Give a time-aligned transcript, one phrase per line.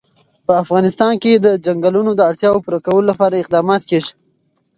[0.45, 4.13] په افغانستان کې د چنګلونه د اړتیاوو پوره کولو لپاره اقدامات کېږي.